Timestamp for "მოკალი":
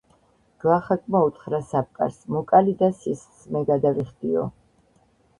2.35-2.73